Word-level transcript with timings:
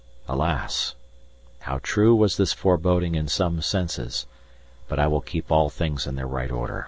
Alas! 0.27 0.95
how 1.59 1.77
true 1.83 2.15
was 2.15 2.35
this 2.35 2.53
foreboding 2.53 3.13
in 3.13 3.27
some 3.27 3.61
senses 3.61 4.25
but 4.87 4.97
I 4.97 5.05
will 5.05 5.21
keep 5.21 5.51
all 5.51 5.69
things 5.69 6.07
in 6.07 6.15
their 6.15 6.25
right 6.25 6.49
order. 6.49 6.79